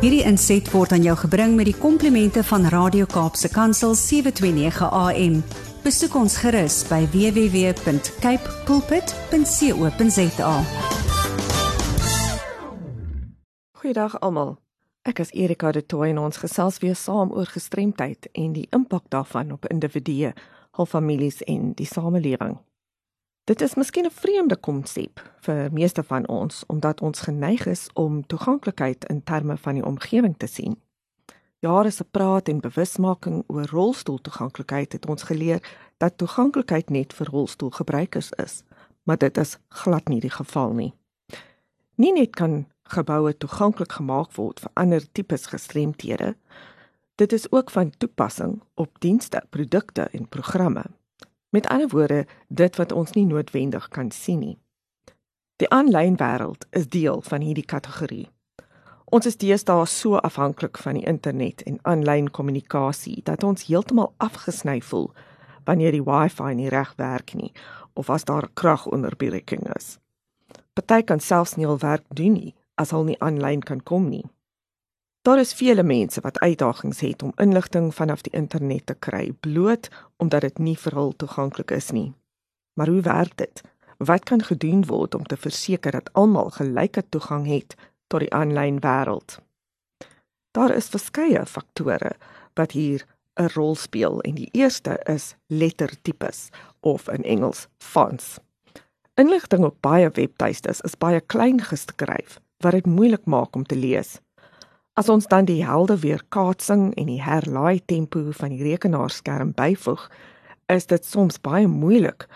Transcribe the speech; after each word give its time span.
Hierdie 0.00 0.22
inset 0.24 0.64
word 0.72 0.94
aan 0.96 1.02
jou 1.04 1.12
gebring 1.26 1.58
met 1.58 1.66
die 1.68 1.76
komplimente 1.76 2.40
van 2.48 2.62
Radio 2.72 3.04
Kaapse 3.04 3.50
Kansel 3.52 3.92
729 3.92 4.86
AM. 4.88 5.34
Besoek 5.84 6.14
ons 6.16 6.38
gerus 6.40 6.78
by 6.88 7.02
www.cape 7.12 8.54
pulpit.co.za. 8.64 10.54
Goeiedag 13.82 14.16
almal. 14.24 14.56
Ek 15.04 15.20
is 15.20 15.34
Erika 15.36 15.68
de 15.76 15.84
Tooy 15.84 16.14
en 16.14 16.24
ons 16.24 16.40
gesels 16.46 16.80
weer 16.80 16.96
saam 16.96 17.36
oor 17.36 17.52
gestremdheid 17.52 18.32
en 18.32 18.56
die 18.56 18.68
impak 18.72 19.04
daarvan 19.12 19.52
op 19.52 19.68
individue, 19.68 20.32
hul 20.80 20.88
families 20.88 21.44
en 21.44 21.76
die 21.76 21.88
samelewing. 21.88 22.56
Dit 23.44 23.60
is 23.60 23.74
miskien 23.74 24.04
'n 24.04 24.10
vreemde 24.10 24.56
konsep 24.56 25.32
vir 25.40 25.72
meeste 25.72 26.02
van 26.02 26.28
ons 26.28 26.64
omdat 26.66 27.00
ons 27.00 27.20
geneig 27.20 27.66
is 27.66 27.88
om 27.94 28.26
toeganklikheid 28.26 29.04
in 29.04 29.22
terme 29.22 29.56
van 29.56 29.74
die 29.74 29.84
omgewing 29.84 30.34
te 30.36 30.46
sien. 30.46 30.76
Jare 31.58 31.90
se 31.90 32.04
praat 32.04 32.48
en 32.48 32.60
bewusmaking 32.60 33.44
oor 33.46 33.66
rolstoeltoeganklikheid 33.66 34.92
het 34.92 35.06
ons 35.06 35.22
geleer 35.22 35.60
dat 35.96 36.16
toeganklikheid 36.16 36.90
net 36.90 37.12
vir 37.12 37.26
rolstoelgebruikers 37.26 38.30
is, 38.30 38.62
maar 39.02 39.18
dit 39.18 39.38
is 39.38 39.58
glad 39.68 40.08
nie 40.08 40.20
die 40.20 40.30
geval 40.30 40.72
nie. 40.72 40.94
Nie 41.94 42.12
net 42.12 42.36
kan 42.36 42.66
geboue 42.82 43.36
toeganklik 43.36 43.92
gemaak 43.92 44.32
word 44.32 44.60
vir 44.60 44.70
ander 44.74 45.04
tipes 45.12 45.46
gestremthede, 45.46 46.34
dit 47.14 47.32
is 47.32 47.52
ook 47.52 47.70
van 47.70 47.92
toepassing 47.98 48.62
op 48.74 49.00
dienste, 49.00 49.42
produkte 49.50 50.08
en 50.12 50.28
programme. 50.28 50.84
Met 51.50 51.66
ander 51.66 51.88
woorde, 51.88 52.26
dit 52.48 52.76
wat 52.76 52.92
ons 52.92 53.12
nie 53.12 53.26
noodwendig 53.26 53.88
kan 53.88 54.10
sien 54.10 54.38
nie. 54.38 54.58
Die 55.56 55.68
aanlyn 55.70 56.16
wêreld 56.16 56.66
is 56.70 56.86
deel 56.88 57.22
van 57.26 57.42
hierdie 57.42 57.66
kategorie. 57.66 58.28
Ons 59.10 59.26
is 59.26 59.36
deesdae 59.36 59.86
so 59.90 60.20
afhanklik 60.22 60.78
van 60.78 60.94
die 60.94 61.06
internet 61.10 61.64
en 61.66 61.80
aanlyn 61.82 62.30
kommunikasie 62.30 63.18
dat 63.26 63.42
ons 63.42 63.66
heeltemal 63.66 64.12
afgesny 64.22 64.78
voel 64.80 65.10
wanneer 65.66 65.92
die 65.92 66.04
Wi-Fi 66.06 66.54
nie 66.54 66.70
reg 66.70 66.92
werk 66.96 67.34
nie 67.34 67.50
of 67.98 68.10
as 68.10 68.24
daar 68.24 68.46
kragonderbreking 68.54 69.66
is. 69.74 69.98
Party 70.78 71.02
kan 71.02 71.20
selfs 71.20 71.56
nie 71.58 71.66
hul 71.66 71.82
werk 71.82 72.06
doen 72.14 72.38
nie 72.38 72.54
as 72.78 72.94
hulle 72.94 73.10
nie 73.10 73.18
aanlyn 73.20 73.66
kan 73.66 73.82
kom 73.82 74.06
nie. 74.08 74.24
Daar 75.22 75.38
is 75.38 75.52
vele 75.52 75.82
mense 75.82 76.20
wat 76.20 76.38
uitdagings 76.38 77.00
het 77.00 77.22
om 77.22 77.32
inligting 77.36 77.94
vanaf 77.94 78.20
die 78.20 78.32
internet 78.32 78.86
te 78.86 78.94
kry 78.94 79.32
bloot 79.40 79.88
omdat 80.16 80.40
dit 80.40 80.58
nie 80.58 80.76
vir 80.78 80.94
hul 80.96 81.12
toeganklik 81.16 81.70
is 81.76 81.90
nie. 81.90 82.12
Maar 82.74 82.88
hoe 82.88 83.02
werk 83.04 83.36
dit? 83.36 83.60
Wat 83.98 84.24
kan 84.24 84.42
gedoen 84.42 84.86
word 84.86 85.14
om 85.14 85.26
te 85.26 85.36
verseker 85.36 85.92
dat 85.92 86.12
almal 86.12 86.48
gelyke 86.50 87.04
toegang 87.08 87.44
het 87.46 87.76
tot 88.06 88.24
die 88.24 88.32
aanlyn 88.32 88.80
wêreld? 88.80 89.36
Daar 90.56 90.72
is 90.72 90.88
verskeie 90.88 91.44
faktore 91.46 92.16
wat 92.56 92.72
hier 92.72 93.04
'n 93.36 93.52
rol 93.54 93.74
speel 93.74 94.20
en 94.20 94.34
die 94.34 94.48
eerste 94.52 95.00
is 95.04 95.34
lettertipes 95.46 96.48
of 96.80 97.08
in 97.08 97.24
Engels 97.24 97.68
fonts. 97.78 98.38
Inligting 99.14 99.64
op 99.64 99.76
baie 99.80 100.10
webtuistes 100.10 100.80
is 100.80 100.98
baie 100.98 101.20
klein 101.20 101.60
geskryf 101.60 102.40
wat 102.64 102.72
dit 102.72 102.86
moeilik 102.86 103.24
maak 103.24 103.56
om 103.56 103.64
te 103.64 103.76
lees. 103.76 104.20
As 105.00 105.08
ons 105.08 105.24
dan 105.32 105.46
die 105.48 105.62
helde 105.64 105.94
weerkaatsing 106.02 106.90
en 107.00 107.06
die 107.08 107.22
herlaai 107.24 107.80
tempo 107.88 108.20
van 108.36 108.50
die 108.52 108.66
rekenaarskerm 108.66 109.54
byvoeg, 109.56 110.02
is 110.68 110.84
dit 110.90 111.06
soms 111.08 111.38
baie 111.40 111.68
moeilik 111.72 112.26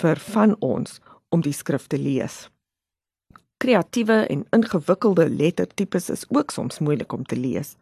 vir 0.00 0.20
van 0.32 0.54
ons 0.64 1.02
om 1.28 1.42
die 1.44 1.52
skrif 1.52 1.84
te 1.92 1.98
lees. 2.00 2.46
Kreatiewe 3.60 4.22
en 4.32 4.46
ingewikkelde 4.56 5.26
lettertipes 5.28 6.08
is 6.14 6.22
ook 6.30 6.54
soms 6.54 6.80
moeilik 6.80 7.12
om 7.12 7.26
te 7.28 7.36
lees. 7.36 7.74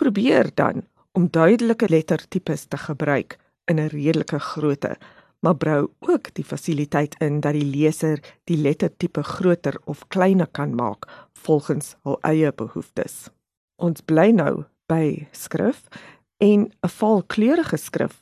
Probeer 0.00 0.48
dan 0.54 0.86
om 1.12 1.26
duidelike 1.28 1.90
lettertipes 1.92 2.64
te 2.64 2.80
gebruik 2.80 3.36
in 3.68 3.76
'n 3.76 3.92
redelike 3.92 4.38
grootte, 4.38 4.96
maar 5.40 5.56
brou 5.56 5.90
ook 5.98 6.32
die 6.34 6.44
fasiliteit 6.44 7.14
in 7.20 7.40
dat 7.40 7.52
die 7.52 7.68
leser 7.76 8.24
die 8.44 8.56
lettertipe 8.56 9.22
groter 9.22 9.76
of 9.84 10.08
kleiner 10.08 10.48
kan 10.48 10.74
maak 10.74 11.04
volgens 11.32 11.96
hul 12.02 12.18
eie 12.22 12.52
behoeftes. 12.52 13.28
Ons 13.80 14.02
bly 14.04 14.28
nou 14.36 14.64
by 14.92 15.26
skrif 15.32 15.86
en 16.36 16.68
'n 16.68 16.88
valkleurige 16.88 17.76
skrif 17.76 18.20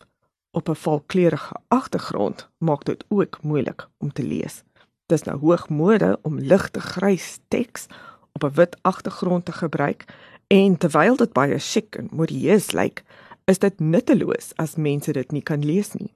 op 0.51 0.69
'n 0.69 0.75
valkleurige 0.75 1.55
agtergrond 1.69 2.49
maak 2.59 2.85
dit 2.85 3.05
ook 3.09 3.43
moeilik 3.43 3.89
om 3.99 4.13
te 4.13 4.23
lees. 4.23 4.63
Dis 5.07 5.23
nou 5.23 5.39
hoogmode 5.39 6.19
om 6.23 6.39
ligte 6.39 6.81
grys 6.81 7.39
teks 7.49 7.87
op 8.33 8.45
'n 8.45 8.55
wit 8.55 8.77
agtergrond 8.83 9.45
te 9.45 9.53
gebruik 9.53 10.05
en 10.47 10.77
terwyl 10.77 11.17
dit 11.17 11.33
baie 11.33 11.59
chic 11.59 11.97
en 11.97 12.09
modieus 12.13 12.73
lyk, 12.73 13.05
is 13.45 13.59
dit 13.59 13.81
nutteloos 13.81 14.53
as 14.57 14.77
mense 14.77 15.13
dit 15.13 15.33
nie 15.33 15.43
kan 15.43 15.65
lees 15.65 15.93
nie. 15.93 16.15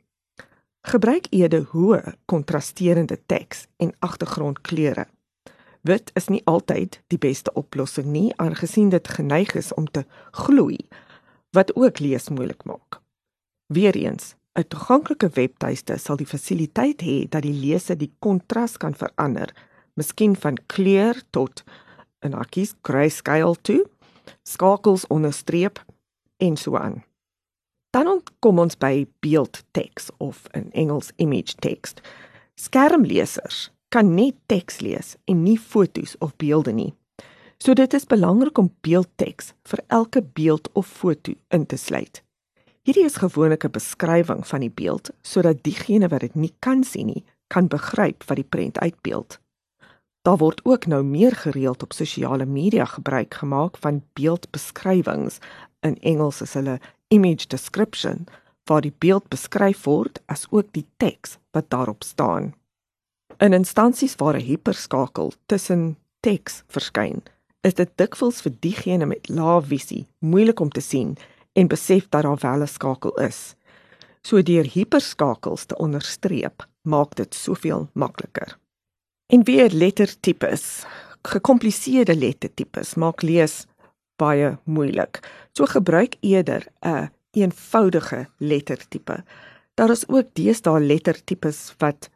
Gebruik 0.83 1.27
eerder 1.31 1.65
hoë 1.71 2.15
kontrasterende 2.25 3.19
teks 3.27 3.67
en 3.77 3.93
agtergrondkleure. 3.99 5.07
Wit 5.83 6.13
is 6.15 6.29
nie 6.31 6.43
altyd 6.47 7.01
die 7.11 7.19
beste 7.19 7.51
oplossing 7.59 8.07
nie, 8.15 8.31
aangesien 8.39 8.93
dit 8.93 9.09
geneig 9.09 9.55
is 9.59 9.73
om 9.75 9.89
te 9.91 10.05
gloei, 10.45 10.79
wat 11.51 11.75
ook 11.75 11.99
lees 11.99 12.31
moeilik 12.31 12.63
maak. 12.65 13.01
Weereens, 13.67 14.37
'n 14.55 14.69
toeganklike 14.69 15.29
webtuiste 15.35 15.99
sal 15.99 16.17
die 16.17 16.27
fasiliteit 16.27 17.03
hê 17.03 17.29
dat 17.29 17.43
die 17.43 17.57
leser 17.67 17.99
die 17.99 18.13
kontras 18.19 18.77
kan 18.77 18.95
verander, 18.95 19.51
miskien 19.95 20.37
van 20.37 20.59
kleur 20.67 21.23
tot 21.31 21.65
'n 22.23 22.33
hakkies 22.33 22.75
grayscale 22.83 23.57
toe, 23.63 23.87
skakels 24.45 25.07
onderstreep 25.07 25.85
en 26.39 26.57
so 26.57 26.77
aan. 26.77 27.03
Dan 27.91 28.23
kom 28.41 28.59
ons 28.59 28.79
by 28.79 29.07
beeldteks 29.21 30.11
of 30.19 30.47
in 30.55 30.73
Engels 30.73 31.13
image 31.17 31.55
text. 31.59 32.01
Skermlesers 32.55 33.71
kan 33.93 34.15
net 34.17 34.35
teks 34.49 34.81
lees 34.81 35.17
en 35.29 35.43
nie 35.45 35.59
fotos 35.61 36.17
of 36.25 36.37
beelde 36.41 36.73
nie. 36.73 36.93
So 37.61 37.77
dit 37.79 37.95
is 37.95 38.09
belangrik 38.09 38.59
om 38.59 38.73
beeldteks 38.81 39.53
vir 39.69 39.83
elke 39.87 40.23
beeld 40.23 40.71
of 40.73 40.89
foto 40.89 41.35
in 41.55 41.67
te 41.67 41.77
sluit. 41.77 42.23
Hierdie 42.83 43.05
is 43.05 43.21
gewoonlik 43.23 43.65
'n 43.65 43.77
beskrywing 43.77 44.47
van 44.47 44.61
die 44.61 44.73
beeld 44.81 45.11
sodat 45.23 45.63
diegene 45.63 46.09
wat 46.09 46.21
dit 46.21 46.35
nie 46.35 46.55
kan 46.59 46.85
sien 46.85 47.07
nie, 47.07 47.25
kan 47.47 47.69
begryp 47.69 48.25
wat 48.25 48.37
die 48.37 48.49
prent 48.49 48.79
uitbeeld. 48.79 49.39
Daar 50.23 50.39
word 50.39 50.65
ook 50.65 50.87
nou 50.87 51.03
meer 51.05 51.37
gereeld 51.37 51.83
op 51.83 51.93
sosiale 51.93 52.47
media 52.47 52.85
gebruik 52.85 53.35
gemaak 53.35 53.77
van 53.77 54.03
beeldbeskrywings 54.13 55.39
in 55.81 55.99
Engels 56.01 56.41
is 56.41 56.55
hulle 56.55 56.81
image 57.09 57.47
description 57.47 58.27
waar 58.65 58.81
die 58.81 58.95
beeld 58.99 59.29
beskryf 59.29 59.85
word 59.85 60.23
as 60.27 60.47
ook 60.51 60.73
die 60.73 60.87
teks 60.97 61.39
wat 61.51 61.71
daarop 61.71 62.03
staan. 62.03 62.55
In 63.39 63.53
instansies 63.53 64.15
waar 64.17 64.37
'n 64.37 64.45
hiperskakel 64.45 65.33
tussen 65.47 65.97
teks 66.21 66.63
verskyn, 66.69 67.23
is 67.61 67.75
dit 67.75 67.91
dikwels 67.97 68.41
vir 68.41 68.53
diegene 68.61 69.07
met 69.07 69.29
lae 69.29 69.63
visie 69.63 70.07
moeilik 70.19 70.61
om 70.61 70.71
te 70.71 70.81
sien 70.81 71.17
en 71.53 71.69
besef 71.69 72.09
dat 72.09 72.23
daar 72.23 72.39
wel 72.41 72.63
'n 72.63 72.67
skakel 72.67 73.15
is. 73.21 73.55
So 74.23 74.43
deur 74.43 74.65
hiperskakels 74.65 75.65
te 75.65 75.77
onderstreep, 75.77 76.67
maak 76.83 77.15
dit 77.15 77.35
soveel 77.35 77.89
makliker. 77.93 78.59
En 79.27 79.45
weer 79.45 79.71
lettertipes, 79.71 80.85
gekompliseerde 81.23 82.17
lettertipes 82.17 82.95
maak 82.95 83.23
lees 83.23 83.67
baie 84.17 84.59
moeilik. 84.65 85.21
So 85.53 85.67
gebruik 85.67 86.17
eerder 86.21 86.67
'n 86.81 86.89
een 86.89 87.11
eenvoudige 87.31 88.29
lettertipe. 88.37 89.25
Daar 89.75 89.91
is 89.91 90.09
ook 90.09 90.27
deesdae 90.33 90.81
lettertipes 90.81 91.75
wat 91.79 92.11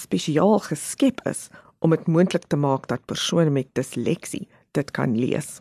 spesiaal 0.00 0.58
geskep 0.58 1.20
is 1.28 1.48
om 1.80 1.90
dit 1.94 2.06
moontlik 2.06 2.46
te 2.48 2.56
maak 2.56 2.88
dat 2.88 3.04
persone 3.04 3.50
met 3.50 3.68
disleksie 3.78 4.48
dit 4.76 4.90
kan 4.90 5.16
lees. 5.16 5.60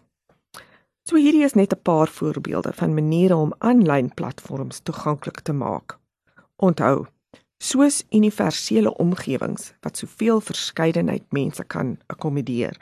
So 1.08 1.18
hierdie 1.18 1.44
is 1.44 1.56
net 1.58 1.74
'n 1.74 1.82
paar 1.82 2.08
voorbeelde 2.08 2.74
van 2.74 2.94
maniere 2.94 3.36
om 3.36 3.54
aanlyn 3.58 4.14
platforms 4.14 4.80
toeganklik 4.80 5.40
te 5.40 5.54
maak. 5.54 5.98
Onthou, 6.56 7.06
soos 7.58 8.04
universele 8.10 8.98
omgewings 8.98 9.74
wat 9.82 9.98
soveel 9.98 10.42
verskeidenheid 10.42 11.26
mense 11.30 11.64
kan 11.64 11.98
akkommodeer, 12.08 12.78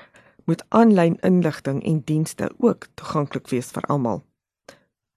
moet 0.45 0.63
aanlyn 0.69 1.17
inligting 1.19 1.83
en 1.83 2.01
dienste 2.05 2.51
ook 2.57 2.87
toeganklik 2.93 3.47
wees 3.47 3.71
vir 3.71 3.83
almal. 3.83 4.23